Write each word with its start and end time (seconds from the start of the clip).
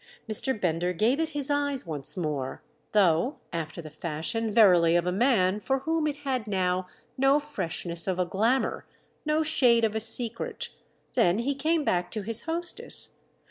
Mr. 0.27 0.59
Bender 0.59 0.93
gave 0.93 1.19
it 1.19 1.29
his 1.29 1.51
eyes 1.51 1.85
once 1.85 2.17
more—though 2.17 3.37
after 3.53 3.83
the 3.83 3.91
fashion 3.91 4.51
verily 4.51 4.95
of 4.95 5.05
a 5.05 5.11
man 5.11 5.59
for 5.59 5.77
whom 5.81 6.07
it 6.07 6.17
had 6.25 6.47
now 6.47 6.87
no 7.19 7.39
freshness 7.39 8.07
of 8.07 8.17
a 8.17 8.25
glamour, 8.25 8.83
no 9.27 9.43
shade 9.43 9.85
of 9.85 9.93
a 9.93 9.99
secret; 9.99 10.69
then 11.13 11.37
he 11.37 11.53
came 11.53 11.83
back 11.83 12.09
to 12.09 12.23
his 12.23 12.41
hostess. 12.49 13.11